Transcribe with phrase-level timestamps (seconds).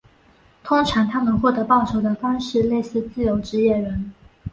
[0.63, 4.11] 通常他们获得报酬的方式类似自由职业人。